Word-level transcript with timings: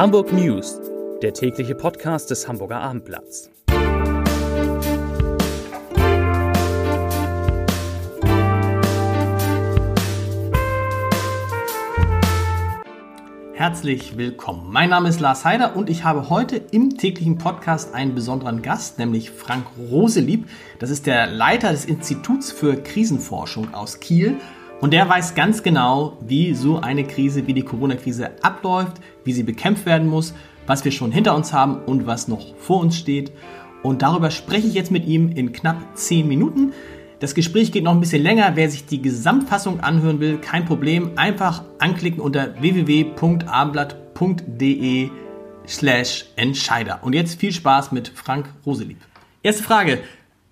Hamburg 0.00 0.32
News, 0.32 0.80
der 1.20 1.34
tägliche 1.34 1.74
Podcast 1.74 2.30
des 2.30 2.48
Hamburger 2.48 2.80
Abendblatts. 2.80 3.50
Herzlich 13.52 14.16
willkommen. 14.16 14.72
Mein 14.72 14.88
Name 14.88 15.10
ist 15.10 15.20
Lars 15.20 15.44
Heider 15.44 15.76
und 15.76 15.90
ich 15.90 16.02
habe 16.02 16.30
heute 16.30 16.56
im 16.56 16.96
täglichen 16.96 17.36
Podcast 17.36 17.92
einen 17.92 18.14
besonderen 18.14 18.62
Gast, 18.62 18.98
nämlich 18.98 19.30
Frank 19.30 19.66
Roselieb. 19.90 20.48
Das 20.78 20.88
ist 20.88 21.04
der 21.04 21.26
Leiter 21.26 21.72
des 21.72 21.84
Instituts 21.84 22.50
für 22.52 22.82
Krisenforschung 22.82 23.74
aus 23.74 24.00
Kiel 24.00 24.38
und 24.80 24.92
der 24.92 25.08
weiß 25.08 25.34
ganz 25.34 25.62
genau, 25.62 26.18
wie 26.22 26.54
so 26.54 26.80
eine 26.80 27.04
Krise 27.04 27.46
wie 27.46 27.54
die 27.54 27.62
Corona-Krise 27.62 28.30
abläuft, 28.42 28.96
wie 29.24 29.32
sie 29.32 29.42
bekämpft 29.42 29.84
werden 29.84 30.08
muss, 30.08 30.34
was 30.66 30.84
wir 30.84 30.92
schon 30.92 31.12
hinter 31.12 31.34
uns 31.34 31.52
haben 31.52 31.82
und 31.84 32.06
was 32.06 32.28
noch 32.28 32.56
vor 32.56 32.80
uns 32.80 32.96
steht. 32.96 33.32
Und 33.82 34.02
darüber 34.02 34.30
spreche 34.30 34.66
ich 34.66 34.74
jetzt 34.74 34.90
mit 34.90 35.06
ihm 35.06 35.30
in 35.32 35.52
knapp 35.52 35.76
10 35.94 36.26
Minuten. 36.26 36.72
Das 37.18 37.34
Gespräch 37.34 37.72
geht 37.72 37.84
noch 37.84 37.92
ein 37.92 38.00
bisschen 38.00 38.22
länger. 38.22 38.52
Wer 38.54 38.70
sich 38.70 38.86
die 38.86 39.02
Gesamtfassung 39.02 39.80
anhören 39.80 40.20
will, 40.20 40.38
kein 40.38 40.64
Problem. 40.64 41.10
Einfach 41.16 41.64
anklicken 41.78 42.20
unter 42.20 42.58
www.abendblatt.de 42.62 45.10
slash 45.68 46.24
Entscheider. 46.36 47.00
Und 47.02 47.14
jetzt 47.14 47.38
viel 47.38 47.52
Spaß 47.52 47.92
mit 47.92 48.08
Frank 48.08 48.48
Roselieb. 48.64 49.02
Erste 49.42 49.62
Frage. 49.62 49.98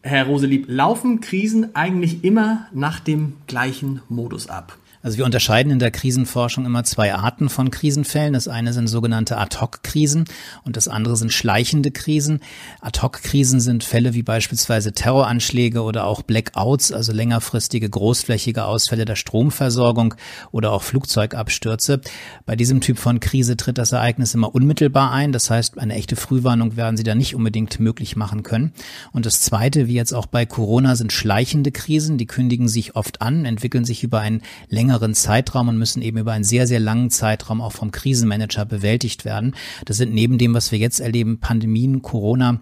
Herr 0.03 0.27
Roselieb, 0.27 0.67
laufen 0.69 1.21
Krisen 1.21 1.75
eigentlich 1.75 2.23
immer 2.23 2.69
nach 2.73 3.01
dem 3.01 3.35
gleichen 3.47 4.01
Modus 4.09 4.49
ab? 4.49 4.79
Also 5.01 5.17
wir 5.17 5.25
unterscheiden 5.25 5.71
in 5.71 5.79
der 5.79 5.93
Krisenforschung 5.93 6.67
immer 6.67 6.83
zwei 6.83 7.15
Arten 7.15 7.49
von 7.49 7.71
Krisenfällen. 7.71 8.33
Das 8.33 8.49
eine 8.49 8.73
sind 8.73 8.89
sogenannte 8.89 9.39
Ad-Hoc-Krisen 9.39 10.25
und 10.65 10.77
das 10.77 10.89
andere 10.89 11.17
sind 11.17 11.33
schleichende 11.33 11.93
Krisen. 11.93 12.41
Ad-Hoc-Krisen 12.81 13.61
sind 13.61 13.85
Fälle 13.85 14.15
wie 14.15 14.25
beispielsweise 14.25 14.93
Terroranschläge 14.93 15.83
oder 15.83 16.05
auch 16.05 16.23
Blackouts, 16.23 16.93
also 16.93 17.13
längerfristige 17.13 17.89
großflächige 17.89 18.65
Ausfälle 18.65 19.05
der 19.05 19.15
Stromversorgung 19.15 20.15
oder 20.51 20.73
auch 20.73 20.83
Flugzeugabstürze. 20.83 22.01
Bei 22.45 22.57
diesem 22.57 22.81
Typ 22.81 22.99
von 22.99 23.21
Krise 23.21 23.57
tritt 23.57 23.79
das 23.79 23.93
Ereignis 23.93 24.35
immer 24.35 24.53
unmittelbar 24.53 25.13
ein. 25.13 25.31
Das 25.31 25.49
heißt, 25.49 25.79
eine 25.79 25.95
echte 25.95 26.17
Frühwarnung 26.17 26.77
werden 26.77 26.97
Sie 26.97 27.05
da 27.05 27.15
nicht 27.15 27.37
unbedingt 27.37 27.79
möglich 27.79 28.17
machen 28.17 28.43
können. 28.43 28.73
Und 29.13 29.27
das 29.27 29.43
zweite, 29.43 29.87
wie 29.87 29.95
jetzt 29.95 30.13
auch 30.13 30.27
bei 30.27 30.45
Corona, 30.45 30.97
sind 30.97 31.13
schleichende 31.13 31.71
Krisen. 31.71 32.19
Die 32.19 32.27
kündigen 32.27 32.69
sich 32.69 32.97
oft 32.97 33.23
an, 33.23 33.45
entwickeln 33.45 33.85
sich 33.85 34.03
über 34.03 34.19
einen 34.19 34.43
längeren 34.69 34.88
längeren 34.89 35.15
Zeitraum 35.15 35.69
und 35.69 35.77
müssen 35.77 36.01
eben 36.01 36.17
über 36.17 36.33
einen 36.33 36.45
sehr, 36.45 36.67
sehr 36.67 36.81
langen 36.81 37.11
Zeitraum 37.11 37.61
auch 37.61 37.73
vom 37.73 37.91
Krisenmanager 37.91 38.65
bewältigt 38.65 39.27
werden. 39.27 39.55
Das 39.85 39.99
sind 39.99 40.15
neben 40.15 40.39
dem, 40.39 40.55
was 40.55 40.73
wir 40.73 40.79
jetzt 40.79 41.01
erleben, 41.01 41.41
Pandemien, 41.41 42.01
Corona, 42.01 42.61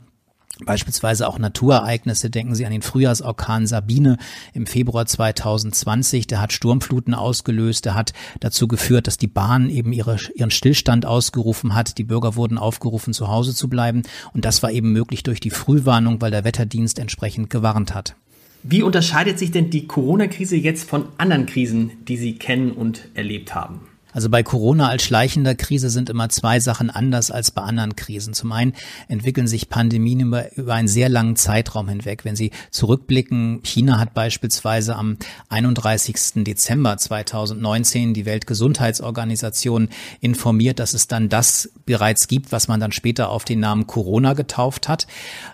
Beispielsweise 0.65 1.29
auch 1.29 1.39
Naturereignisse. 1.39 2.31
Denken 2.31 2.55
Sie 2.55 2.65
an 2.65 2.73
den 2.73 2.81
Frühjahrsorkan 2.81 3.67
Sabine 3.67 4.17
im 4.55 4.67
Februar 4.67 5.05
2020. 5.05 6.27
Der 6.27 6.41
hat 6.41 6.55
Sturmfluten 6.55 7.13
ausgelöst. 7.13 7.85
Der 7.85 7.95
hat 7.95 8.15
dazu 8.41 8.67
geführt, 8.67 9.07
dass 9.07 9.19
die 9.19 9.27
Bahn 9.27 9.69
eben 9.69 9.93
ihre, 9.93 10.17
ihren 10.35 10.51
Stillstand 10.51 11.05
ausgerufen 11.05 11.75
hat. 11.75 11.99
Die 11.99 12.05
Bürger 12.05 12.37
wurden 12.37 12.57
aufgerufen, 12.57 13.13
zu 13.13 13.29
Hause 13.29 13.55
zu 13.55 13.69
bleiben. 13.69 14.03
Und 14.33 14.47
das 14.47 14.63
war 14.63 14.73
eben 14.73 14.93
möglich 14.93 15.23
durch 15.23 15.41
die 15.41 15.51
Frühwarnung, 15.51 16.23
weil 16.23 16.31
der 16.31 16.45
Wetterdienst 16.45 16.99
entsprechend 16.99 17.51
gewarnt 17.51 17.95
hat. 17.95 18.17
Wie 18.63 18.83
unterscheidet 18.83 19.39
sich 19.39 19.51
denn 19.51 19.71
die 19.71 19.87
Corona-Krise 19.87 20.57
jetzt 20.57 20.89
von 20.89 21.07
anderen 21.19 21.47
Krisen, 21.47 21.93
die 22.09 22.17
Sie 22.17 22.39
kennen 22.39 22.73
und 22.73 23.09
erlebt 23.15 23.55
haben? 23.55 23.81
Also 24.17 24.31
bei 24.31 24.43
Corona 24.43 24.89
als 24.89 25.03
schleichender 25.03 25.55
Krise 25.55 25.91
sind 25.91 26.09
immer 26.09 26.31
zwei 26.31 26.59
Sachen 26.59 26.89
anders 26.89 27.31
als 27.31 27.51
bei 27.51 27.61
anderen 27.61 27.97
Krisen. 27.97 28.33
Zum 28.33 28.51
einen 28.51 28.73
entwickeln 29.09 29.47
sich 29.47 29.69
Pandemien 29.69 30.21
über, 30.21 30.57
über 30.57 30.73
einen 30.73 30.89
sehr 30.89 31.11
langen 31.11 31.37
Zeitraum 31.37 31.87
hinweg. 31.87 32.25
Wenn 32.25 32.35
Sie 32.35 32.51
zurückblicken, 32.71 33.61
China 33.63 33.99
hat 33.99 34.15
beispielsweise 34.15 34.97
am 34.97 35.19
31. 35.51 36.45
Dezember 36.45 36.97
2019 36.97 38.15
die 38.15 38.25
Weltgesundheitsorganisation 38.25 39.91
informiert, 40.23 40.79
dass 40.79 40.95
es 40.95 41.09
dann 41.09 41.29
das 41.29 41.69
bereits 41.85 42.27
gibt, 42.27 42.53
was 42.53 42.69
man 42.69 42.81
dann 42.81 42.93
später 42.93 43.29
auf 43.29 43.45
den 43.45 43.61
Namen 43.61 43.87
Corona 43.87 44.33
getauft 44.33 44.89
hat. 44.89 45.07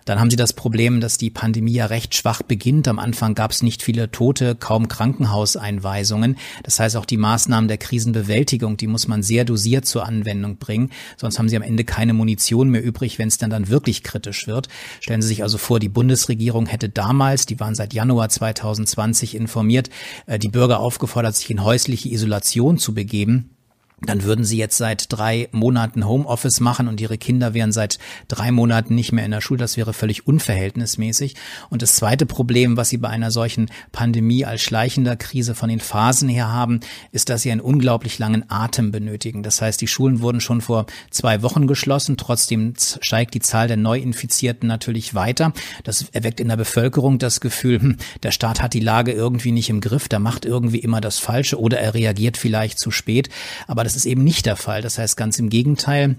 Dann 0.04 0.20
haben 0.20 0.30
Sie 0.30 0.36
das 0.36 0.52
Problem, 0.52 1.00
dass 1.00 1.18
die 1.18 1.30
Pandemie 1.30 1.72
ja 1.72 1.86
recht 1.86 2.14
schwach 2.14 2.42
beginnt. 2.42 2.86
Am 2.86 3.00
Anfang 3.00 3.34
gab 3.34 3.50
es 3.50 3.60
nicht 3.60 3.82
viele 3.82 4.12
Tote, 4.12 4.54
kaum 4.54 4.86
Krankenhauseinweisungen. 4.86 6.36
Das 6.62 6.78
heißt, 6.78 6.96
auch 6.96 7.06
die 7.06 7.16
Maßnahmen 7.16 7.66
der 7.66 7.78
Krisenbewältigung 7.78 8.51
Verteidigung, 8.52 8.76
die 8.76 8.86
muss 8.86 9.08
man 9.08 9.22
sehr 9.22 9.44
dosiert 9.46 9.86
zur 9.86 10.04
Anwendung 10.04 10.58
bringen, 10.58 10.90
sonst 11.16 11.38
haben 11.38 11.48
sie 11.48 11.56
am 11.56 11.62
Ende 11.62 11.84
keine 11.84 12.12
Munition 12.12 12.68
mehr 12.68 12.84
übrig, 12.84 13.18
wenn 13.18 13.28
es 13.28 13.38
dann 13.38 13.48
dann 13.48 13.68
wirklich 13.68 14.02
kritisch 14.02 14.46
wird. 14.46 14.68
Stellen 15.00 15.22
Sie 15.22 15.28
sich 15.28 15.42
also 15.42 15.56
vor, 15.56 15.80
die 15.80 15.88
Bundesregierung 15.88 16.66
hätte 16.66 16.90
damals, 16.90 17.46
die 17.46 17.58
waren 17.60 17.74
seit 17.74 17.94
Januar 17.94 18.28
2020 18.28 19.34
informiert, 19.34 19.88
äh, 20.26 20.38
die 20.38 20.50
Bürger 20.50 20.80
aufgefordert, 20.80 21.34
sich 21.34 21.50
in 21.50 21.64
häusliche 21.64 22.10
Isolation 22.10 22.76
zu 22.76 22.92
begeben 22.92 23.51
dann 24.06 24.24
würden 24.24 24.44
sie 24.44 24.56
jetzt 24.56 24.76
seit 24.76 25.12
drei 25.12 25.48
Monaten 25.52 26.06
Homeoffice 26.06 26.60
machen 26.60 26.88
und 26.88 27.00
ihre 27.00 27.18
Kinder 27.18 27.54
wären 27.54 27.72
seit 27.72 27.98
drei 28.28 28.50
Monaten 28.50 28.94
nicht 28.94 29.12
mehr 29.12 29.24
in 29.24 29.30
der 29.30 29.40
Schule. 29.40 29.58
Das 29.58 29.76
wäre 29.76 29.92
völlig 29.92 30.26
unverhältnismäßig. 30.26 31.36
Und 31.70 31.82
das 31.82 31.94
zweite 31.94 32.26
Problem, 32.26 32.76
was 32.76 32.88
sie 32.88 32.98
bei 32.98 33.08
einer 33.08 33.30
solchen 33.30 33.70
Pandemie 33.92 34.44
als 34.44 34.62
schleichender 34.62 35.16
Krise 35.16 35.54
von 35.54 35.68
den 35.68 35.80
Phasen 35.80 36.28
her 36.28 36.50
haben, 36.50 36.80
ist, 37.12 37.28
dass 37.28 37.42
sie 37.42 37.52
einen 37.52 37.60
unglaublich 37.60 38.18
langen 38.18 38.44
Atem 38.48 38.90
benötigen. 38.90 39.42
Das 39.42 39.62
heißt, 39.62 39.80
die 39.80 39.86
Schulen 39.86 40.20
wurden 40.20 40.40
schon 40.40 40.60
vor 40.60 40.86
zwei 41.10 41.42
Wochen 41.42 41.66
geschlossen. 41.66 42.16
Trotzdem 42.16 42.74
steigt 43.00 43.34
die 43.34 43.40
Zahl 43.40 43.68
der 43.68 43.76
Neuinfizierten 43.76 44.66
natürlich 44.66 45.14
weiter. 45.14 45.52
Das 45.84 46.06
erweckt 46.12 46.40
in 46.40 46.48
der 46.48 46.56
Bevölkerung 46.56 47.18
das 47.18 47.40
Gefühl, 47.40 47.80
hm, 47.80 47.96
der 48.22 48.32
Staat 48.32 48.60
hat 48.60 48.74
die 48.74 48.80
Lage 48.80 49.12
irgendwie 49.12 49.52
nicht 49.52 49.70
im 49.70 49.80
Griff, 49.80 50.08
der 50.08 50.18
macht 50.18 50.44
irgendwie 50.44 50.78
immer 50.78 51.00
das 51.00 51.18
Falsche 51.18 51.60
oder 51.60 51.78
er 51.78 51.94
reagiert 51.94 52.36
vielleicht 52.36 52.78
zu 52.78 52.90
spät. 52.90 53.28
Aber 53.66 53.84
das 53.92 53.96
ist 53.98 54.06
eben 54.06 54.24
nicht 54.24 54.46
der 54.46 54.56
Fall. 54.56 54.80
Das 54.80 54.96
heißt 54.96 55.18
ganz 55.18 55.38
im 55.38 55.50
Gegenteil. 55.50 56.16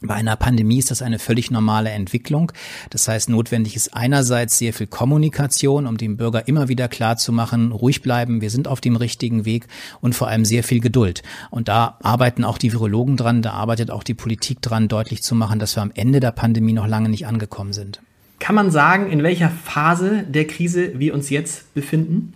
Bei 0.00 0.14
einer 0.14 0.36
Pandemie 0.36 0.78
ist 0.78 0.92
das 0.92 1.02
eine 1.02 1.18
völlig 1.18 1.50
normale 1.50 1.90
Entwicklung. 1.90 2.52
Das 2.90 3.08
heißt, 3.08 3.28
notwendig 3.28 3.74
ist 3.74 3.92
einerseits 3.92 4.56
sehr 4.56 4.72
viel 4.72 4.86
Kommunikation, 4.86 5.88
um 5.88 5.96
dem 5.96 6.16
Bürger 6.16 6.46
immer 6.46 6.68
wieder 6.68 6.86
klar 6.86 7.16
zu 7.16 7.32
machen, 7.32 7.72
ruhig 7.72 8.00
bleiben, 8.00 8.40
wir 8.40 8.50
sind 8.50 8.68
auf 8.68 8.80
dem 8.80 8.94
richtigen 8.94 9.44
Weg 9.44 9.66
und 10.00 10.14
vor 10.14 10.28
allem 10.28 10.44
sehr 10.44 10.62
viel 10.62 10.78
Geduld. 10.78 11.24
Und 11.50 11.66
da 11.66 11.98
arbeiten 12.00 12.44
auch 12.44 12.58
die 12.58 12.72
Virologen 12.72 13.16
dran, 13.16 13.42
da 13.42 13.54
arbeitet 13.54 13.90
auch 13.90 14.04
die 14.04 14.14
Politik 14.14 14.62
dran, 14.62 14.86
deutlich 14.86 15.24
zu 15.24 15.34
machen, 15.34 15.58
dass 15.58 15.74
wir 15.76 15.82
am 15.82 15.90
Ende 15.92 16.20
der 16.20 16.30
Pandemie 16.30 16.74
noch 16.74 16.86
lange 16.86 17.08
nicht 17.08 17.26
angekommen 17.26 17.72
sind. 17.72 18.00
Kann 18.38 18.54
man 18.54 18.70
sagen, 18.70 19.10
in 19.10 19.24
welcher 19.24 19.50
Phase 19.50 20.22
der 20.22 20.46
Krise 20.46 20.96
wir 21.00 21.12
uns 21.12 21.28
jetzt 21.28 21.74
befinden? 21.74 22.34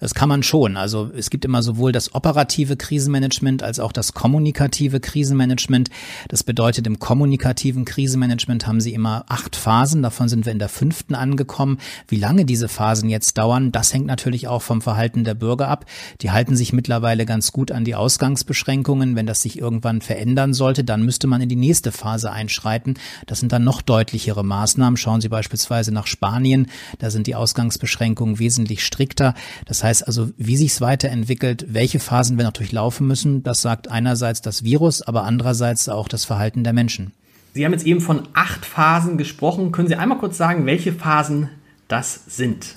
Das 0.00 0.14
kann 0.14 0.28
man 0.28 0.42
schon. 0.42 0.76
Also 0.76 1.10
es 1.16 1.30
gibt 1.30 1.44
immer 1.44 1.62
sowohl 1.62 1.92
das 1.92 2.14
operative 2.14 2.76
Krisenmanagement 2.76 3.62
als 3.62 3.80
auch 3.80 3.92
das 3.92 4.12
kommunikative 4.12 5.00
Krisenmanagement. 5.00 5.90
Das 6.28 6.44
bedeutet, 6.44 6.86
im 6.86 6.98
kommunikativen 6.98 7.84
Krisenmanagement 7.84 8.66
haben 8.66 8.80
Sie 8.80 8.94
immer 8.94 9.24
acht 9.28 9.56
Phasen. 9.56 10.02
Davon 10.02 10.28
sind 10.28 10.44
wir 10.44 10.52
in 10.52 10.58
der 10.58 10.68
fünften 10.68 11.14
angekommen. 11.14 11.78
Wie 12.08 12.16
lange 12.16 12.44
diese 12.44 12.68
Phasen 12.68 13.08
jetzt 13.08 13.38
dauern, 13.38 13.72
das 13.72 13.92
hängt 13.92 14.06
natürlich 14.06 14.48
auch 14.48 14.62
vom 14.62 14.82
Verhalten 14.82 15.24
der 15.24 15.34
Bürger 15.34 15.68
ab. 15.68 15.86
Die 16.20 16.30
halten 16.30 16.56
sich 16.56 16.72
mittlerweile 16.72 17.26
ganz 17.26 17.52
gut 17.52 17.72
an 17.72 17.84
die 17.84 17.94
Ausgangsbeschränkungen. 17.94 19.16
Wenn 19.16 19.26
das 19.26 19.42
sich 19.42 19.58
irgendwann 19.58 20.00
verändern 20.00 20.54
sollte, 20.54 20.84
dann 20.84 21.04
müsste 21.04 21.26
man 21.26 21.40
in 21.40 21.48
die 21.48 21.56
nächste 21.56 21.92
Phase 21.92 22.30
einschreiten. 22.30 22.94
Das 23.26 23.40
sind 23.40 23.52
dann 23.52 23.64
noch 23.64 23.82
deutlichere 23.82 24.44
Maßnahmen. 24.44 24.96
Schauen 24.96 25.20
Sie 25.20 25.28
beispielsweise 25.28 25.92
nach 25.92 26.06
Spanien. 26.06 26.68
Da 26.98 27.10
sind 27.10 27.26
die 27.26 27.34
Ausgangsbeschränkungen 27.34 28.38
wesentlich 28.38 28.84
strikter. 28.84 29.34
Das 29.64 29.82
heißt 29.82 30.06
also, 30.06 30.30
wie 30.36 30.56
sich 30.56 30.72
es 30.72 30.80
weiterentwickelt, 30.80 31.66
welche 31.68 31.98
Phasen 31.98 32.36
wir 32.36 32.44
noch 32.44 32.52
durchlaufen 32.52 33.06
müssen, 33.06 33.42
das 33.42 33.62
sagt 33.62 33.88
einerseits 33.88 34.42
das 34.42 34.64
Virus, 34.64 35.02
aber 35.02 35.24
andererseits 35.24 35.88
auch 35.88 36.08
das 36.08 36.24
Verhalten 36.24 36.64
der 36.64 36.72
Menschen. 36.72 37.12
Sie 37.54 37.64
haben 37.64 37.72
jetzt 37.72 37.86
eben 37.86 38.00
von 38.02 38.28
acht 38.34 38.66
Phasen 38.66 39.16
gesprochen. 39.16 39.72
Können 39.72 39.88
Sie 39.88 39.96
einmal 39.96 40.18
kurz 40.18 40.36
sagen, 40.36 40.66
welche 40.66 40.92
Phasen 40.92 41.48
das 41.88 42.20
sind? 42.26 42.76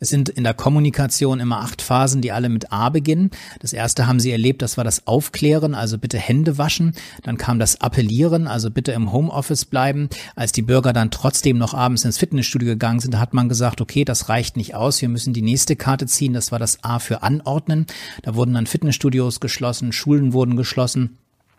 Es 0.00 0.08
sind 0.08 0.28
in 0.28 0.44
der 0.44 0.54
Kommunikation 0.54 1.40
immer 1.40 1.60
acht 1.60 1.82
Phasen, 1.82 2.22
die 2.22 2.32
alle 2.32 2.48
mit 2.48 2.72
A 2.72 2.88
beginnen. 2.88 3.30
Das 3.60 3.72
erste 3.72 4.06
haben 4.06 4.20
Sie 4.20 4.30
erlebt, 4.30 4.62
das 4.62 4.76
war 4.76 4.84
das 4.84 5.06
Aufklären, 5.06 5.74
also 5.74 5.98
bitte 5.98 6.18
Hände 6.18 6.58
waschen. 6.58 6.94
Dann 7.22 7.36
kam 7.36 7.58
das 7.58 7.80
Appellieren, 7.80 8.46
also 8.46 8.70
bitte 8.70 8.92
im 8.92 9.12
Homeoffice 9.12 9.64
bleiben. 9.64 10.08
Als 10.36 10.52
die 10.52 10.62
Bürger 10.62 10.92
dann 10.92 11.10
trotzdem 11.10 11.58
noch 11.58 11.74
abends 11.74 12.04
ins 12.04 12.18
Fitnessstudio 12.18 12.68
gegangen 12.68 13.00
sind, 13.00 13.18
hat 13.18 13.34
man 13.34 13.48
gesagt, 13.48 13.80
okay, 13.80 14.04
das 14.04 14.28
reicht 14.28 14.56
nicht 14.56 14.74
aus, 14.74 15.02
wir 15.02 15.08
müssen 15.08 15.32
die 15.32 15.42
nächste 15.42 15.76
Karte 15.76 16.06
ziehen. 16.06 16.32
Das 16.32 16.52
war 16.52 16.58
das 16.58 16.84
A 16.84 16.98
für 16.98 17.22
Anordnen. 17.22 17.86
Da 18.22 18.34
wurden 18.34 18.54
dann 18.54 18.66
Fitnessstudios 18.66 19.40
geschlossen, 19.40 19.92
Schulen 19.92 20.32
wurden 20.32 20.56
geschlossen. 20.56 21.18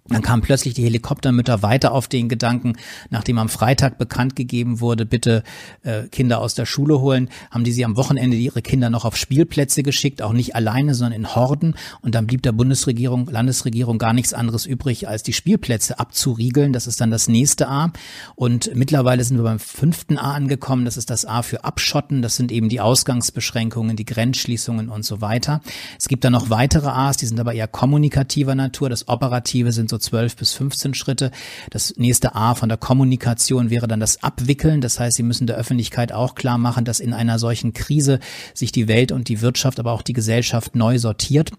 Dann 0.09 0.21
kamen 0.21 0.41
plötzlich 0.41 0.73
die 0.73 0.83
Helikoptermütter 0.83 1.61
weiter 1.61 1.91
auf 1.91 2.07
den 2.07 2.29
Gedanken, 2.29 2.73
nachdem 3.09 3.37
am 3.37 3.47
Freitag 3.49 3.97
bekannt 3.97 4.35
gegeben 4.35 4.79
wurde, 4.79 5.05
bitte 5.05 5.43
äh, 5.83 6.03
Kinder 6.07 6.41
aus 6.41 6.55
der 6.55 6.65
Schule 6.65 6.99
holen, 6.99 7.29
haben 7.51 7.63
die 7.63 7.71
sie 7.71 7.85
am 7.85 7.95
Wochenende 7.95 8.35
ihre 8.35 8.61
Kinder 8.63 8.89
noch 8.89 9.05
auf 9.05 9.15
Spielplätze 9.15 9.83
geschickt, 9.83 10.21
auch 10.21 10.33
nicht 10.33 10.55
alleine, 10.55 10.95
sondern 10.95 11.13
in 11.13 11.35
Horden. 11.35 11.75
Und 12.01 12.15
dann 12.15 12.25
blieb 12.25 12.41
der 12.41 12.51
Bundesregierung, 12.53 13.27
Landesregierung 13.27 13.99
gar 13.99 14.13
nichts 14.13 14.33
anderes 14.33 14.65
übrig, 14.65 15.07
als 15.07 15.21
die 15.21 15.33
Spielplätze 15.33 15.99
abzuriegeln. 15.99 16.73
Das 16.73 16.87
ist 16.87 16.99
dann 17.01 17.11
das 17.11 17.27
nächste 17.27 17.67
A. 17.67 17.91
Und 18.35 18.71
mittlerweile 18.73 19.23
sind 19.23 19.37
wir 19.37 19.43
beim 19.43 19.59
fünften 19.59 20.17
A 20.17 20.33
angekommen. 20.33 20.85
Das 20.85 20.97
ist 20.97 21.11
das 21.11 21.25
A 21.25 21.43
für 21.43 21.63
Abschotten. 21.63 22.23
Das 22.23 22.35
sind 22.35 22.51
eben 22.51 22.69
die 22.69 22.81
Ausgangsbeschränkungen, 22.81 23.95
die 23.95 24.05
Grenzschließungen 24.05 24.89
und 24.89 25.05
so 25.05 25.21
weiter. 25.21 25.61
Es 25.99 26.07
gibt 26.07 26.23
dann 26.23 26.33
noch 26.33 26.49
weitere 26.49 26.87
A's, 26.87 27.17
die 27.17 27.27
sind 27.27 27.39
aber 27.39 27.53
eher 27.53 27.67
kommunikativer 27.67 28.55
Natur. 28.55 28.89
Das 28.89 29.07
Operative 29.07 29.71
sind 29.71 29.89
so 29.89 29.98
12 29.99 30.35
bis 30.35 30.53
15 30.53 30.93
Schritte. 30.93 31.31
Das 31.69 31.93
nächste 31.97 32.35
A 32.35 32.55
von 32.55 32.69
der 32.69 32.77
Kommunikation 32.77 33.69
wäre 33.69 33.87
dann 33.87 33.99
das 33.99 34.23
Abwickeln. 34.23 34.81
Das 34.81 34.99
heißt, 34.99 35.17
Sie 35.17 35.23
müssen 35.23 35.47
der 35.47 35.57
Öffentlichkeit 35.57 36.11
auch 36.11 36.35
klar 36.35 36.57
machen, 36.57 36.85
dass 36.85 36.99
in 36.99 37.13
einer 37.13 37.39
solchen 37.39 37.73
Krise 37.73 38.19
sich 38.53 38.71
die 38.71 38.87
Welt 38.87 39.11
und 39.11 39.27
die 39.27 39.41
Wirtschaft, 39.41 39.79
aber 39.79 39.91
auch 39.91 40.01
die 40.01 40.13
Gesellschaft 40.13 40.75
neu 40.75 40.97
sortiert. 40.97 41.51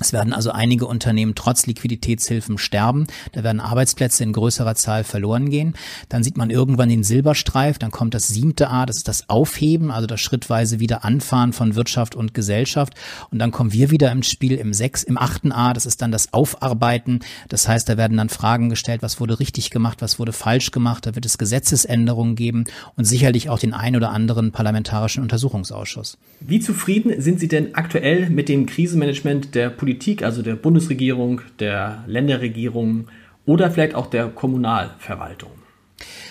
Es 0.00 0.12
werden 0.12 0.32
also 0.32 0.50
einige 0.50 0.86
Unternehmen 0.86 1.34
trotz 1.34 1.66
Liquiditätshilfen 1.66 2.58
sterben. 2.58 3.06
Da 3.32 3.44
werden 3.44 3.60
Arbeitsplätze 3.60 4.24
in 4.24 4.32
größerer 4.32 4.74
Zahl 4.74 5.04
verloren 5.04 5.50
gehen. 5.50 5.74
Dann 6.08 6.24
sieht 6.24 6.36
man 6.36 6.50
irgendwann 6.50 6.88
den 6.88 7.04
Silberstreif. 7.04 7.78
Dann 7.78 7.92
kommt 7.92 8.14
das 8.14 8.26
siebte 8.28 8.70
A, 8.70 8.86
das 8.86 8.96
ist 8.96 9.08
das 9.08 9.28
Aufheben, 9.28 9.90
also 9.90 10.06
das 10.06 10.20
schrittweise 10.20 10.80
wieder 10.80 11.04
Anfahren 11.04 11.52
von 11.52 11.76
Wirtschaft 11.76 12.16
und 12.16 12.34
Gesellschaft. 12.34 12.94
Und 13.30 13.38
dann 13.38 13.52
kommen 13.52 13.72
wir 13.72 13.90
wieder 13.90 14.10
im 14.10 14.22
Spiel 14.24 14.54
im 14.54 14.72
sechs, 14.72 15.04
im 15.04 15.16
achten 15.16 15.52
A, 15.52 15.72
das 15.72 15.86
ist 15.86 16.02
dann 16.02 16.10
das 16.10 16.32
Aufarbeiten. 16.32 17.20
Das 17.48 17.68
heißt, 17.68 17.88
da 17.88 17.96
werden 17.96 18.16
dann 18.16 18.28
Fragen 18.28 18.70
gestellt, 18.70 19.02
was 19.02 19.20
wurde 19.20 19.38
richtig 19.38 19.70
gemacht, 19.70 20.02
was 20.02 20.18
wurde 20.18 20.32
falsch 20.32 20.72
gemacht. 20.72 21.06
Da 21.06 21.14
wird 21.14 21.24
es 21.24 21.38
Gesetzesänderungen 21.38 22.34
geben 22.34 22.64
und 22.96 23.04
sicherlich 23.04 23.48
auch 23.48 23.60
den 23.60 23.74
ein 23.74 23.94
oder 23.94 24.10
anderen 24.10 24.50
parlamentarischen 24.50 25.22
Untersuchungsausschuss. 25.22 26.18
Wie 26.40 26.58
zufrieden 26.58 27.20
sind 27.20 27.38
Sie 27.38 27.48
denn 27.48 27.74
aktuell 27.74 28.28
mit 28.28 28.48
dem 28.48 28.66
Krisenmanagement 28.66 29.54
der 29.54 29.70
Politik, 29.70 29.83
also 30.22 30.42
der 30.42 30.56
Bundesregierung, 30.56 31.40
der 31.58 32.04
Länderregierung 32.06 33.08
oder 33.46 33.70
vielleicht 33.70 33.94
auch 33.94 34.06
der 34.06 34.28
Kommunalverwaltung? 34.28 35.50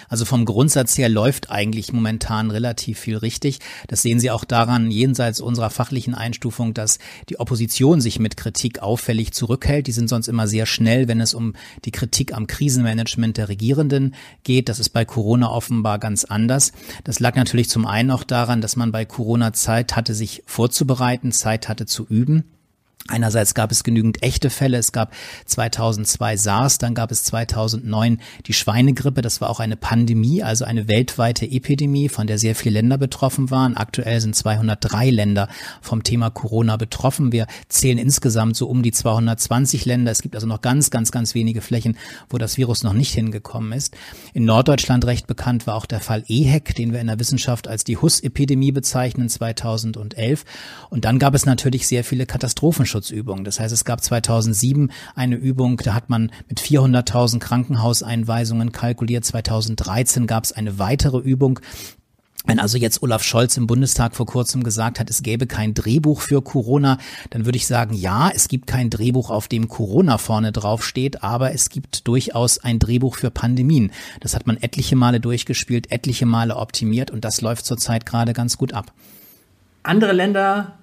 Also 0.09 0.25
vom 0.25 0.45
Grundsatz 0.45 0.95
her 0.97 1.09
läuft 1.09 1.49
eigentlich 1.49 1.91
momentan 1.91 2.51
relativ 2.51 2.99
viel 2.99 3.17
richtig. 3.17 3.59
Das 3.87 4.03
sehen 4.03 4.19
Sie 4.19 4.29
auch 4.29 4.43
daran, 4.43 4.91
jenseits 4.91 5.41
unserer 5.41 5.71
fachlichen 5.71 6.13
Einstufung, 6.13 6.75
dass 6.75 6.99
die 7.29 7.39
Opposition 7.39 7.99
sich 7.99 8.19
mit 8.19 8.37
Kritik 8.37 8.79
auffällig 8.79 9.33
zurückhält. 9.33 9.87
Die 9.87 9.91
sind 9.91 10.09
sonst 10.09 10.27
immer 10.27 10.47
sehr 10.47 10.67
schnell, 10.67 11.07
wenn 11.07 11.19
es 11.19 11.33
um 11.33 11.53
die 11.85 11.91
Kritik 11.91 12.35
am 12.35 12.45
Krisenmanagement 12.45 13.37
der 13.37 13.49
Regierenden 13.49 14.13
geht. 14.43 14.69
Das 14.69 14.79
ist 14.79 14.89
bei 14.89 15.03
Corona 15.03 15.49
offenbar 15.49 15.97
ganz 15.97 16.25
anders. 16.25 16.73
Das 17.03 17.19
lag 17.19 17.35
natürlich 17.35 17.69
zum 17.69 17.87
einen 17.87 18.11
auch 18.11 18.23
daran, 18.23 18.61
dass 18.61 18.75
man 18.75 18.91
bei 18.91 19.05
Corona 19.05 19.51
Zeit 19.53 19.95
hatte, 19.95 20.13
sich 20.13 20.43
vorzubereiten, 20.45 21.31
Zeit 21.31 21.69
hatte 21.69 21.87
zu 21.87 22.05
üben. 22.07 22.43
Einerseits 23.09 23.53
gab 23.53 23.69
es 23.69 23.83
genügend 23.83 24.23
echte 24.23 24.49
Fälle. 24.49 24.77
Es 24.77 24.93
gab 24.93 25.13
2002 25.45 26.37
SARS, 26.37 26.77
dann 26.77 26.95
gab 26.95 27.11
es 27.11 27.25
2009 27.25 28.21
die 28.45 28.53
Schweinegrippe. 28.53 29.21
Das 29.21 29.41
war 29.41 29.49
auch 29.49 29.59
eine 29.59 29.75
Pandemie, 29.75 30.41
also 30.41 30.63
eine 30.63 30.87
weltweite 30.87 31.45
Epidemie, 31.45 32.07
von 32.07 32.27
der 32.27 32.37
sehr 32.37 32.55
viele 32.55 32.75
Länder 32.75 32.97
betroffen 32.97 33.51
waren. 33.51 33.75
Aktuell 33.75 34.21
sind 34.21 34.37
203 34.37 35.09
Länder 35.09 35.49
vom 35.81 36.03
Thema 36.03 36.29
Corona 36.29 36.77
betroffen. 36.77 37.33
Wir 37.33 37.47
zählen 37.67 37.97
insgesamt 37.97 38.55
so 38.55 38.67
um 38.67 38.83
die 38.83 38.93
220 38.93 39.83
Länder. 39.83 40.09
Es 40.09 40.21
gibt 40.21 40.35
also 40.35 40.47
noch 40.47 40.61
ganz, 40.61 40.89
ganz, 40.89 41.11
ganz 41.11 41.35
wenige 41.35 41.59
Flächen, 41.59 41.97
wo 42.29 42.37
das 42.37 42.55
Virus 42.55 42.83
noch 42.83 42.93
nicht 42.93 43.13
hingekommen 43.13 43.73
ist. 43.73 43.97
In 44.33 44.45
Norddeutschland 44.45 45.05
recht 45.05 45.27
bekannt 45.27 45.67
war 45.67 45.75
auch 45.75 45.85
der 45.85 45.99
Fall 45.99 46.23
EHEC, 46.29 46.73
den 46.75 46.93
wir 46.93 47.01
in 47.01 47.07
der 47.07 47.19
Wissenschaft 47.19 47.67
als 47.67 47.83
die 47.83 47.97
Huss-Epidemie 47.97 48.71
bezeichnen, 48.71 49.27
2011. 49.27 50.45
Und 50.89 51.03
dann 51.03 51.19
gab 51.19 51.35
es 51.35 51.45
natürlich 51.45 51.85
sehr 51.85 52.05
viele 52.05 52.25
Katastrophen 52.25 52.85
Brandschutzübungen. 52.93 53.43
Das 53.43 53.59
heißt, 53.59 53.73
es 53.73 53.85
gab 53.85 54.03
2007 54.03 54.91
eine 55.15 55.35
Übung, 55.35 55.77
da 55.77 55.93
hat 55.93 56.09
man 56.09 56.31
mit 56.47 56.59
400.000 56.59 57.39
Krankenhauseinweisungen 57.39 58.71
kalkuliert. 58.71 59.25
2013 59.25 60.27
gab 60.27 60.43
es 60.43 60.51
eine 60.51 60.79
weitere 60.79 61.17
Übung, 61.17 61.59
wenn 62.45 62.59
also 62.59 62.77
jetzt 62.77 63.01
Olaf 63.01 63.23
Scholz 63.23 63.55
im 63.55 63.67
Bundestag 63.67 64.17
vor 64.17 64.25
kurzem 64.25 64.65
gesagt 64.65 64.99
hat, 64.99 65.09
es 65.09 65.23
gäbe 65.23 65.47
kein 65.47 65.73
Drehbuch 65.73 66.19
für 66.19 66.41
Corona, 66.41 66.97
dann 67.29 67.45
würde 67.45 67.55
ich 67.55 67.65
sagen, 67.65 67.93
ja, 67.93 68.29
es 68.35 68.49
gibt 68.49 68.67
kein 68.67 68.89
Drehbuch, 68.89 69.29
auf 69.29 69.47
dem 69.47 69.69
Corona 69.69 70.17
vorne 70.17 70.51
drauf 70.51 70.83
steht, 70.83 71.23
aber 71.23 71.53
es 71.53 71.69
gibt 71.69 72.05
durchaus 72.05 72.57
ein 72.57 72.79
Drehbuch 72.79 73.15
für 73.15 73.31
Pandemien. 73.31 73.93
Das 74.19 74.35
hat 74.35 74.45
man 74.45 74.57
etliche 74.57 74.97
Male 74.97 75.21
durchgespielt, 75.21 75.89
etliche 75.89 76.25
Male 76.25 76.57
optimiert 76.57 77.11
und 77.11 77.23
das 77.23 77.39
läuft 77.39 77.65
zurzeit 77.65 78.05
gerade 78.05 78.33
ganz 78.33 78.57
gut 78.57 78.73
ab. 78.73 78.91
Andere 79.83 80.11
Länder 80.11 80.73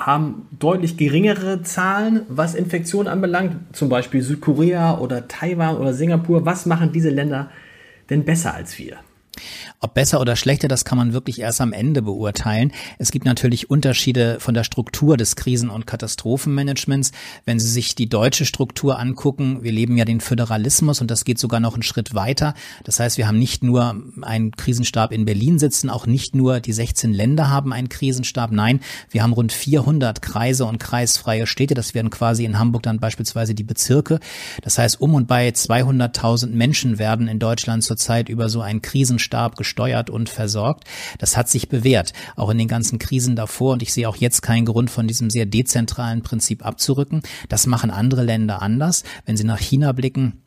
haben 0.00 0.48
deutlich 0.58 0.96
geringere 0.96 1.62
Zahlen, 1.62 2.22
was 2.28 2.54
Infektionen 2.54 3.06
anbelangt, 3.06 3.56
zum 3.76 3.90
Beispiel 3.90 4.22
Südkorea 4.22 4.98
oder 4.98 5.28
Taiwan 5.28 5.76
oder 5.76 5.92
Singapur. 5.92 6.46
Was 6.46 6.64
machen 6.64 6.90
diese 6.92 7.10
Länder 7.10 7.50
denn 8.08 8.24
besser 8.24 8.54
als 8.54 8.78
wir? 8.78 8.96
Ob 9.80 9.94
besser 9.94 10.20
oder 10.20 10.36
schlechter, 10.36 10.68
das 10.68 10.84
kann 10.84 10.98
man 10.98 11.12
wirklich 11.12 11.40
erst 11.40 11.60
am 11.60 11.72
Ende 11.72 12.02
beurteilen. 12.02 12.72
Es 12.98 13.10
gibt 13.10 13.24
natürlich 13.24 13.70
Unterschiede 13.70 14.38
von 14.40 14.54
der 14.54 14.64
Struktur 14.64 15.16
des 15.16 15.36
Krisen- 15.36 15.70
und 15.70 15.86
Katastrophenmanagements. 15.86 17.12
Wenn 17.46 17.58
Sie 17.58 17.68
sich 17.68 17.94
die 17.94 18.08
deutsche 18.08 18.44
Struktur 18.44 18.98
angucken, 18.98 19.62
wir 19.62 19.72
leben 19.72 19.96
ja 19.96 20.04
den 20.04 20.20
Föderalismus 20.20 21.00
und 21.00 21.10
das 21.10 21.24
geht 21.24 21.38
sogar 21.38 21.60
noch 21.60 21.74
einen 21.74 21.82
Schritt 21.82 22.14
weiter. 22.14 22.54
Das 22.84 23.00
heißt, 23.00 23.16
wir 23.16 23.26
haben 23.26 23.38
nicht 23.38 23.62
nur 23.62 24.02
einen 24.22 24.52
Krisenstab 24.52 25.12
in 25.12 25.24
Berlin 25.24 25.58
sitzen, 25.58 25.88
auch 25.88 26.06
nicht 26.06 26.34
nur 26.34 26.60
die 26.60 26.72
16 26.72 27.12
Länder 27.12 27.48
haben 27.48 27.72
einen 27.72 27.88
Krisenstab. 27.88 28.52
Nein, 28.52 28.80
wir 29.08 29.22
haben 29.22 29.32
rund 29.32 29.52
400 29.52 30.20
Kreise 30.20 30.66
und 30.66 30.78
kreisfreie 30.78 31.46
Städte. 31.46 31.74
Das 31.74 31.94
wären 31.94 32.10
quasi 32.10 32.44
in 32.44 32.58
Hamburg 32.58 32.82
dann 32.82 33.00
beispielsweise 33.00 33.54
die 33.54 33.64
Bezirke. 33.64 34.20
Das 34.62 34.78
heißt, 34.78 35.00
um 35.00 35.14
und 35.14 35.26
bei 35.26 35.48
200.000 35.48 36.48
Menschen 36.48 36.98
werden 36.98 37.28
in 37.28 37.38
Deutschland 37.38 37.82
zurzeit 37.82 38.28
über 38.28 38.48
so 38.48 38.60
einen 38.60 38.82
Krisenstab 38.82 39.29
gesteuert 39.56 40.10
und 40.10 40.28
versorgt. 40.28 40.84
Das 41.18 41.36
hat 41.36 41.48
sich 41.48 41.68
bewährt, 41.68 42.12
auch 42.36 42.50
in 42.50 42.58
den 42.58 42.68
ganzen 42.68 42.98
Krisen 42.98 43.36
davor. 43.36 43.74
Und 43.74 43.82
ich 43.82 43.92
sehe 43.92 44.08
auch 44.08 44.16
jetzt 44.16 44.42
keinen 44.42 44.66
Grund, 44.66 44.90
von 44.90 45.06
diesem 45.06 45.30
sehr 45.30 45.46
dezentralen 45.46 46.22
Prinzip 46.22 46.64
abzurücken. 46.64 47.22
Das 47.48 47.66
machen 47.66 47.90
andere 47.90 48.22
Länder 48.22 48.62
anders. 48.62 49.04
Wenn 49.26 49.36
Sie 49.36 49.44
nach 49.44 49.58
China 49.58 49.92
blicken, 49.92 50.42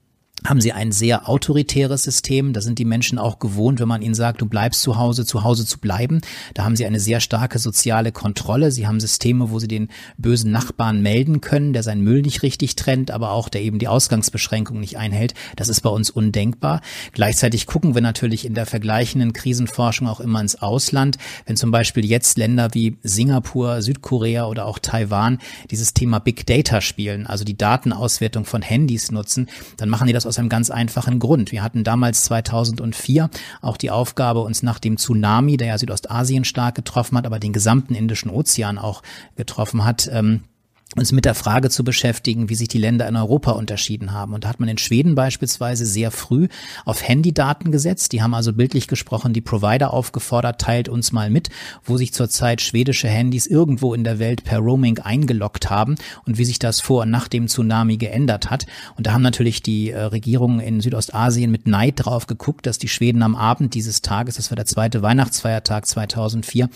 haben 0.46 0.62
sie 0.62 0.74
ein 0.74 0.92
sehr 0.92 1.30
autoritäres 1.30 2.04
System. 2.04 2.54
Da 2.54 2.62
sind 2.62 2.80
die 2.80 2.86
Menschen 2.86 3.18
auch 3.18 3.40
gewohnt, 3.40 3.80
wenn 3.80 3.88
man 3.88 4.02
ihnen 4.02 4.14
sagt, 4.14 4.42
du 4.42 4.46
bleibst 4.46 4.82
zu 4.82 4.98
Hause, 4.98 5.26
zu 5.26 5.44
Hause 5.44 5.66
zu 5.66 5.80
bleiben. 5.80 6.22
Da 6.54 6.66
haben 6.66 6.76
sie 6.76 6.86
eine 6.86 7.00
sehr 7.00 7.20
starke 7.20 7.60
soziale 7.60 8.12
Kontrolle. 8.12 8.72
Sie 8.72 8.86
haben 8.86 9.00
Systeme, 9.00 9.52
wo 9.52 9.60
sie 9.60 9.68
den 9.68 9.90
bösen 10.18 10.52
Nachbarn 10.52 11.02
melden 11.02 11.40
können, 11.40 11.72
der 11.72 11.84
seinen 11.84 12.04
Müll 12.04 12.22
nicht 12.22 12.44
richtig 12.44 12.76
trennt, 12.76 13.12
aber 13.12 13.32
auch 13.32 13.48
der 13.48 13.62
eben 13.62 13.80
die 13.80 13.88
Ausgangsbeschränkung 13.88 14.80
nicht 14.80 14.98
einhält. 14.98 15.34
Das 15.56 15.70
ist 15.70 15.82
bei 15.82 15.90
uns 15.90 16.10
undenkbar. 16.10 16.82
Gleichzeitig 17.14 17.66
gucken 17.66 17.96
wir 17.96 18.02
natürlich 18.02 18.46
in 18.46 18.54
der 18.54 18.66
vergleichenden 18.66 19.32
Krisenforschung 19.32 20.08
auch 20.08 20.20
immer 20.20 20.42
ins 20.42 20.56
Ausland. 20.56 21.18
Wenn 21.46 21.56
zum 21.56 21.72
Beispiel 21.72 22.06
jetzt 22.06 22.38
Länder 22.38 22.74
wie 22.74 22.98
Singapur, 23.02 23.82
Südkorea 23.82 24.48
oder 24.48 24.66
auch 24.66 24.80
Taiwan 24.80 25.38
dieses 25.72 25.94
Thema 25.94 26.20
Big 26.20 26.46
Data 26.46 26.82
spielen, 26.82 27.28
also 27.28 27.46
die 27.46 27.58
Datenauswertung 27.58 28.44
von 28.44 28.62
Handys 28.62 29.10
nutzen, 29.12 29.48
dann 29.78 29.88
machen 29.88 30.08
die 30.08 30.14
das 30.14 30.26
aus 30.34 30.40
einem 30.40 30.50
ganz 30.50 30.72
einfachen 30.72 31.20
Grund. 31.20 31.52
Wir 31.52 31.62
hatten 31.62 31.84
damals 31.84 32.24
2004 32.24 33.30
auch 33.62 33.78
die 33.78 33.92
Aufgabe, 33.92 34.40
uns 34.40 34.64
nach 34.64 34.80
dem 34.80 34.98
Tsunami, 34.98 35.58
der 35.58 35.68
ja 35.68 35.78
Südostasien 35.78 36.44
stark 36.44 36.74
getroffen 36.74 37.20
hat, 37.20 37.28
aber 37.28 37.38
den 37.40 37.54
gesamten 37.54 37.94
Indischen 37.94 38.32
Ozean 38.32 38.80
auch 38.80 39.04
getroffen 39.36 39.86
hat, 39.86 40.10
ähm, 40.12 40.42
uns 40.96 41.12
mit 41.12 41.26
der 41.26 41.36
Frage 41.36 41.70
zu 41.70 41.84
beschäftigen, 41.84 42.50
wie 42.50 42.56
sich 42.56 42.68
die 42.68 42.78
Länder 42.78 43.08
in 43.08 43.16
Europa 43.16 43.52
unterschieden 43.52 44.12
haben. 44.12 44.34
Und 44.34 44.44
da 44.44 44.50
hat 44.50 44.60
man 44.60 44.70
in 44.70 44.78
Schweden 44.78 45.16
beispielsweise 45.16 45.86
sehr 45.86 46.12
früh 46.12 46.48
auf 46.86 47.08
Handydaten 47.08 47.72
gesetzt. 47.72 48.12
Die 48.12 48.22
haben 48.22 48.34
also 48.34 48.54
bildlich 48.54 48.88
gesprochen 48.88 49.34
die 49.34 49.42
Provider 49.42 49.94
aufgefordert, 49.94 50.62
teilt 50.62 50.90
uns 50.90 51.12
mal 51.12 51.30
mit, 51.30 51.50
wo 51.84 51.98
sich 51.98 52.14
zurzeit 52.14 52.62
schwedische 52.62 53.08
Handys 53.08 53.48
irgendwo 53.48 53.94
in 53.94 54.04
der 54.04 54.20
Welt 54.20 54.44
per 54.44 54.60
Roaming 54.60 55.00
eingeloggt 55.00 55.70
haben 55.70 55.96
und 56.26 56.38
wie 56.38 56.46
sich 56.46 56.60
das 56.60 56.80
vor 56.80 57.04
und 57.04 57.10
nach 57.10 57.28
dem 57.28 57.48
Tsunami 57.48 57.98
geändert 57.98 58.50
hat. 58.50 58.66
Und 58.98 59.08
da 59.08 59.14
haben 59.14 59.22
natürlich 59.22 59.62
die 59.62 59.92
äh, 59.92 60.02
Regierungen 60.02 60.60
in 60.60 60.82
Südostasien 60.82 61.52
mit 61.52 61.68
Neid 61.68 61.96
drauf 61.98 62.28
geguckt, 62.28 62.66
dass 62.66 62.78
die 62.78 62.88
Schweden 62.88 63.24
am 63.24 63.36
Abend 63.36 63.74
dieses 63.74 64.02
Tages, 64.02 64.36
das 64.36 64.52
war 64.52 64.56
der 64.56 64.66
zweite 64.66 65.02
Weihnachtsfeiertag 65.02 65.86
2004, 65.86 66.70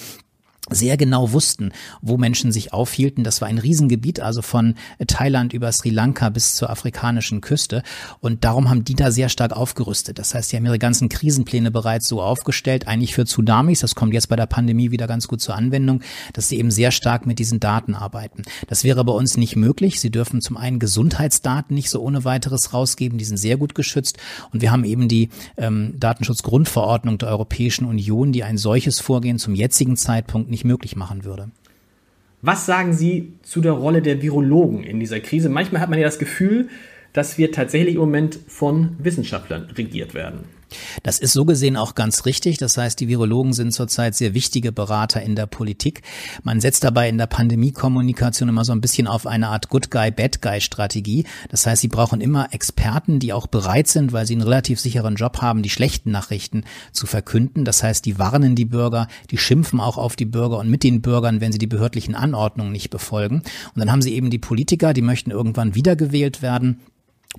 sehr 0.70 0.98
genau 0.98 1.32
wussten, 1.32 1.72
wo 2.02 2.18
Menschen 2.18 2.52
sich 2.52 2.74
aufhielten. 2.74 3.24
Das 3.24 3.42
war 3.42 3.48
ein 3.48 3.58
Riesengebiet, 3.58 4.20
also 4.20 4.42
von 4.42 4.76
Thailand 5.06 5.54
über 5.54 5.72
Sri 5.72 5.90
Lanka 5.90 6.30
bis 6.30 6.56
zur 6.56 6.70
afrikanischen 6.70 7.42
Küste. 7.42 7.84
Und 8.20 8.44
darum 8.44 8.70
haben 8.70 8.84
die 8.84 8.96
da 8.96 9.12
sehr 9.12 9.30
stark 9.30 9.54
aufgerüstet. 9.54 10.20
Das 10.20 10.34
heißt, 10.34 10.52
die 10.52 10.58
haben 10.58 10.66
ihre 10.66 10.80
ganzen 10.80 11.10
Krisenpläne 11.10 11.72
bereits 11.72 12.08
so 12.08 12.22
aufgestellt, 12.22 12.88
eigentlich 12.88 13.14
für 13.14 13.26
Tsunamis. 13.26 13.80
Das 13.80 13.96
kommt 13.96 14.14
jetzt 14.14 14.30
bei 14.30 14.36
der 14.36 14.46
Pandemie 14.46 14.92
wieder 14.92 15.08
ganz 15.08 15.28
gut 15.28 15.42
zur 15.42 15.56
Anwendung, 15.56 16.02
dass 16.34 16.50
sie 16.50 16.58
eben 16.58 16.72
sehr 16.72 16.92
stark 16.92 17.26
mit 17.26 17.40
diesen 17.40 17.60
Daten 17.60 17.96
arbeiten. 17.96 18.44
Das 18.68 18.84
wäre 18.84 19.04
bei 19.04 19.14
uns 19.14 19.38
nicht 19.38 19.56
möglich. 19.56 20.00
Sie 20.00 20.12
dürfen 20.12 20.42
zum 20.42 20.58
einen 20.58 20.80
Gesundheitsdaten 20.80 21.74
nicht 21.74 21.90
so 21.90 22.02
ohne 22.02 22.26
weiteres 22.26 22.74
rausgeben. 22.74 23.18
Die 23.18 23.26
sind 23.26 23.38
sehr 23.38 23.58
gut 23.58 23.76
geschützt. 23.76 24.18
Und 24.52 24.62
wir 24.62 24.72
haben 24.72 24.84
eben 24.84 25.08
die 25.08 25.30
ähm, 25.58 25.94
Datenschutzgrundverordnung 25.98 27.18
der 27.18 27.30
Europäischen 27.30 27.86
Union, 27.86 28.32
die 28.32 28.44
ein 28.44 28.58
solches 28.58 29.00
Vorgehen 29.00 29.40
zum 29.40 29.56
jetzigen 29.56 29.98
Zeitpunkt 29.98 30.50
nicht 30.50 30.57
nicht 30.58 30.66
möglich 30.66 30.96
machen 30.96 31.24
würde. 31.24 31.52
Was 32.42 32.66
sagen 32.66 32.94
Sie 32.94 33.34
zu 33.44 33.62
der 33.62 33.74
Rolle 33.74 34.02
der 34.02 34.22
Virologen 34.22 34.84
in 34.84 35.00
dieser 35.00 35.20
Krise? 35.20 35.50
Manchmal 35.50 35.82
hat 35.82 35.90
man 35.90 36.00
ja 36.00 36.06
das 36.06 36.20
Gefühl, 36.20 36.70
dass 37.14 37.38
wir 37.38 37.52
tatsächlich 37.52 37.96
im 37.96 38.02
Moment 38.02 38.40
von 38.48 38.96
Wissenschaftlern 38.98 39.70
regiert 39.76 40.14
werden. 40.14 40.46
Das 41.04 41.20
ist 41.20 41.34
so 41.34 41.46
gesehen 41.46 41.78
auch 41.78 41.96
ganz 41.96 42.26
richtig. 42.26 42.58
Das 42.58 42.78
heißt, 42.78 43.00
die 43.00 43.08
Virologen 43.08 43.54
sind 43.54 43.72
zurzeit 43.72 44.16
sehr 44.16 44.34
wichtige 44.34 44.72
Berater 44.72 45.22
in 45.22 45.36
der 45.36 45.46
Politik. 45.46 46.02
Man 46.44 46.60
setzt 46.62 46.84
dabei 46.84 47.10
in 47.10 47.18
der 47.18 47.28
Pandemiekommunikation 47.28 48.50
immer 48.50 48.66
so 48.66 48.72
ein 48.72 48.82
bisschen 48.82 49.08
auf 49.08 49.26
eine 49.28 49.48
Art 49.48 49.70
Good 49.70 49.92
Guy, 49.92 50.12
Bad 50.12 50.42
Guy 50.42 50.62
Strategie. 50.62 51.26
Das 51.50 51.66
heißt, 51.66 51.82
sie 51.82 51.88
brauchen 51.88 52.22
immer 52.22 52.54
Experten, 52.54 53.20
die 53.20 53.34
auch 53.34 53.48
bereit 53.48 53.88
sind, 53.88 54.14
weil 54.14 54.26
sie 54.26 54.34
einen 54.34 54.44
relativ 54.44 54.80
sicheren 54.80 55.16
Job 55.16 55.42
haben, 55.42 55.64
die 55.64 55.70
schlechten 55.70 56.12
Nachrichten 56.12 56.64
zu 56.92 57.08
verkünden. 57.08 57.66
Das 57.66 57.84
heißt, 57.84 58.06
die 58.06 58.20
warnen 58.20 58.56
die 58.56 58.66
Bürger, 58.66 59.08
die 59.32 59.38
schimpfen 59.38 59.80
auch 59.80 59.98
auf 59.98 60.16
die 60.16 60.26
Bürger 60.26 60.58
und 60.58 60.70
mit 60.70 60.84
den 60.84 61.02
Bürgern, 61.02 61.42
wenn 61.42 61.52
sie 61.52 61.60
die 61.60 61.68
behördlichen 61.68 62.16
Anordnungen 62.16 62.72
nicht 62.72 62.90
befolgen. 62.90 63.38
Und 63.38 63.80
dann 63.80 63.92
haben 63.92 64.02
sie 64.02 64.14
eben 64.14 64.30
die 64.30 64.40
Politiker, 64.40 64.94
die 64.94 65.02
möchten 65.02 65.32
irgendwann 65.32 65.76
wiedergewählt 65.76 66.42
werden 66.42 66.80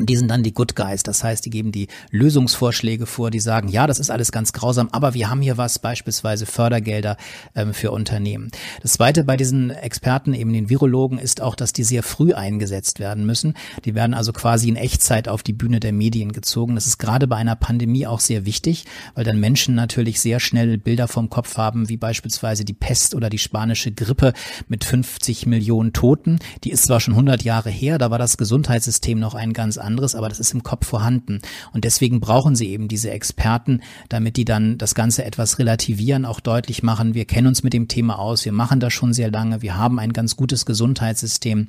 die 0.00 0.16
sind 0.16 0.30
dann 0.30 0.42
die 0.42 0.54
Good 0.54 0.76
Guys, 0.76 1.02
das 1.02 1.24
heißt, 1.24 1.44
die 1.44 1.50
geben 1.50 1.72
die 1.72 1.88
Lösungsvorschläge 2.10 3.06
vor, 3.06 3.30
die 3.30 3.40
sagen, 3.40 3.68
ja, 3.68 3.86
das 3.86 3.98
ist 3.98 4.10
alles 4.10 4.32
ganz 4.32 4.52
grausam, 4.52 4.88
aber 4.92 5.14
wir 5.14 5.30
haben 5.30 5.40
hier 5.40 5.56
was, 5.56 5.78
beispielsweise 5.78 6.46
Fördergelder 6.46 7.16
ähm, 7.54 7.74
für 7.74 7.90
Unternehmen. 7.90 8.50
Das 8.82 8.92
Zweite 8.92 9.24
bei 9.24 9.36
diesen 9.36 9.70
Experten, 9.70 10.34
eben 10.34 10.52
den 10.52 10.70
Virologen, 10.70 11.18
ist 11.18 11.40
auch, 11.40 11.54
dass 11.54 11.72
die 11.72 11.84
sehr 11.84 12.02
früh 12.02 12.32
eingesetzt 12.32 13.00
werden 13.00 13.26
müssen. 13.26 13.54
Die 13.84 13.94
werden 13.94 14.14
also 14.14 14.32
quasi 14.32 14.68
in 14.68 14.76
Echtzeit 14.76 15.28
auf 15.28 15.42
die 15.42 15.52
Bühne 15.52 15.80
der 15.80 15.92
Medien 15.92 16.32
gezogen. 16.32 16.74
Das 16.74 16.86
ist 16.86 16.98
gerade 16.98 17.26
bei 17.26 17.36
einer 17.36 17.56
Pandemie 17.56 18.06
auch 18.06 18.20
sehr 18.20 18.44
wichtig, 18.44 18.84
weil 19.14 19.24
dann 19.24 19.40
Menschen 19.40 19.74
natürlich 19.74 20.20
sehr 20.20 20.40
schnell 20.40 20.78
Bilder 20.78 21.08
vom 21.08 21.30
Kopf 21.30 21.56
haben, 21.56 21.88
wie 21.88 21.96
beispielsweise 21.96 22.64
die 22.64 22.74
Pest 22.74 23.14
oder 23.14 23.30
die 23.30 23.38
spanische 23.38 23.92
Grippe 23.92 24.32
mit 24.68 24.84
50 24.84 25.46
Millionen 25.46 25.92
Toten. 25.92 26.38
Die 26.64 26.70
ist 26.70 26.84
zwar 26.84 27.00
schon 27.00 27.14
100 27.14 27.42
Jahre 27.42 27.70
her, 27.70 27.98
da 27.98 28.10
war 28.10 28.18
das 28.18 28.36
Gesundheitssystem 28.36 29.18
noch 29.18 29.34
ein 29.34 29.52
ganz 29.52 29.78
anderes, 29.88 30.14
aber 30.14 30.28
das 30.28 30.38
ist 30.38 30.54
im 30.54 30.62
Kopf 30.62 30.86
vorhanden. 30.86 31.40
Und 31.72 31.82
deswegen 31.82 32.20
brauchen 32.20 32.54
sie 32.54 32.68
eben 32.68 32.86
diese 32.86 33.10
Experten, 33.10 33.80
damit 34.08 34.36
die 34.36 34.44
dann 34.44 34.78
das 34.78 34.94
Ganze 34.94 35.24
etwas 35.24 35.58
relativieren, 35.58 36.24
auch 36.24 36.38
deutlich 36.38 36.84
machen, 36.84 37.14
wir 37.14 37.24
kennen 37.24 37.48
uns 37.48 37.64
mit 37.64 37.72
dem 37.72 37.88
Thema 37.88 38.20
aus, 38.20 38.44
wir 38.44 38.52
machen 38.52 38.78
das 38.78 38.92
schon 38.92 39.12
sehr 39.12 39.30
lange, 39.30 39.62
wir 39.62 39.76
haben 39.76 39.98
ein 39.98 40.12
ganz 40.12 40.36
gutes 40.36 40.66
Gesundheitssystem. 40.66 41.68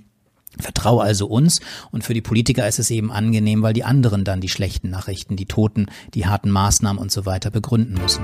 Vertraue 0.58 1.04
also 1.04 1.28
uns 1.28 1.62
und 1.92 2.04
für 2.04 2.14
die 2.14 2.22
Politiker 2.22 2.68
ist 2.68 2.80
es 2.80 2.90
eben 2.90 3.12
angenehm, 3.12 3.62
weil 3.62 3.74
die 3.74 3.84
anderen 3.84 4.24
dann 4.24 4.42
die 4.42 4.50
schlechten 4.50 4.90
Nachrichten, 4.90 5.36
die 5.36 5.46
Toten, 5.46 5.88
die 6.14 6.26
harten 6.26 6.50
Maßnahmen 6.50 7.02
und 7.02 7.12
so 7.12 7.26
weiter 7.26 7.52
begründen 7.52 7.94
müssen. 8.02 8.24